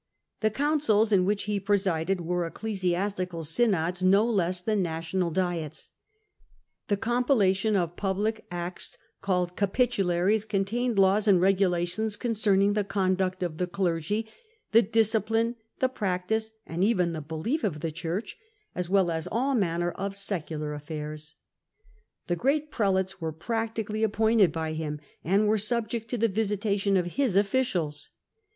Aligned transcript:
The 0.39 0.49
luetdme 0.49 0.79
couucils 0.79 1.11
in 1.11 1.25
which 1.25 1.43
he 1.43 1.59
presided 1.59 2.21
were 2.21 2.49
ecclesias 2.49 3.13
tical 3.15 3.45
synods 3.45 4.01
no 4.01 4.25
less 4.25 4.63
than 4.63 4.81
national 4.81 5.29
diets; 5.29 5.91
the 6.87 6.97
compila 6.97 7.55
tion 7.55 7.75
of 7.75 7.95
public 7.95 8.47
acts 8.49 8.97
called' 9.21 9.55
Capitularies' 9.55 10.43
contains 10.53 10.97
laws 10.97 11.27
and 11.27 11.39
regulations 11.39 12.17
concerning 12.17 12.73
the 12.73 12.83
conduct 12.83 13.43
of 13.43 13.59
the 13.59 13.67
clergy, 13.67 14.27
the 14.71 14.81
discipline, 14.81 15.55
the 15.77 15.87
practice, 15.87 16.49
and 16.65 16.83
even 16.83 17.13
the 17.13 17.21
belief 17.21 17.63
of 17.63 17.81
the 17.81 17.91
Church, 17.91 18.37
as 18.73 18.89
well 18.89 19.11
as 19.11 19.27
all 19.31 19.53
manner 19.53 19.91
of 19.91 20.15
secular 20.15 20.73
affairs. 20.73 21.35
The 22.25 22.35
great 22.35 22.71
prelates 22.71 23.21
were 23.21 23.31
practically 23.31 24.01
appointed 24.01 24.51
by 24.51 24.73
him, 24.73 24.99
and 25.23 25.47
were 25.47 25.59
subject 25.59 26.09
to 26.09 26.17
the 26.17 26.27
visitation 26.27 26.97
of 26.97 27.05
his 27.05 27.35
officials. 27.35 28.09